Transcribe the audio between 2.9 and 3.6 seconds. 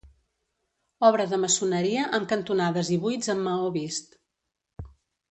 i buits en